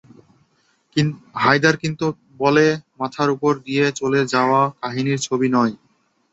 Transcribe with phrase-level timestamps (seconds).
[1.35, 2.65] হায়দার কিন্তু তাই বলে
[2.99, 5.73] মাথার ওপর দিয়ে চলে যাওয়া কাহিনির ছবি নয়।